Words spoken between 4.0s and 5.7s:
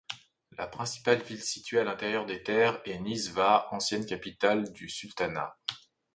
capitale du sultanat.